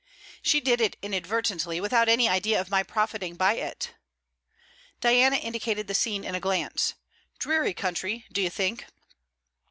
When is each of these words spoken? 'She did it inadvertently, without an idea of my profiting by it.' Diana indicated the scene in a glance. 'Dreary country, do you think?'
'She 0.41 0.59
did 0.59 0.81
it 0.81 0.97
inadvertently, 1.03 1.79
without 1.79 2.09
an 2.09 2.19
idea 2.21 2.59
of 2.59 2.71
my 2.71 2.81
profiting 2.81 3.35
by 3.35 3.53
it.' 3.53 3.91
Diana 4.99 5.35
indicated 5.35 5.85
the 5.85 5.93
scene 5.93 6.23
in 6.23 6.33
a 6.33 6.39
glance. 6.39 6.95
'Dreary 7.37 7.75
country, 7.75 8.25
do 8.31 8.41
you 8.41 8.49
think?' 8.49 8.87